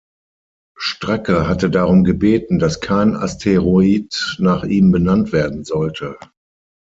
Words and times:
Stracke 0.79 1.47
hatte 1.47 1.69
darum 1.69 2.03
gebeten, 2.03 2.57
dass 2.57 2.79
kein 2.79 3.15
Asteroid 3.15 4.35
nach 4.39 4.63
ihm 4.63 4.91
benannt 4.91 5.31
werden 5.31 5.63
sollte. 5.63 6.17